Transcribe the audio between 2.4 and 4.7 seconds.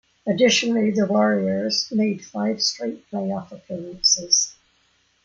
straight playoff appearances.